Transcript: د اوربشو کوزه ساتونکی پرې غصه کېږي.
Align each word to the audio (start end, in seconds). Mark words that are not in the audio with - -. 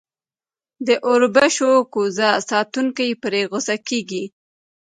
د 0.87 0.89
اوربشو 1.07 1.71
کوزه 1.93 2.29
ساتونکی 2.49 3.09
پرې 3.23 3.41
غصه 3.51 3.75
کېږي. 3.87 4.23